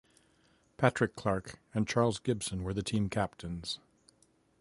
[0.77, 3.77] Patrick Clark and Charles Gibson were the team captains.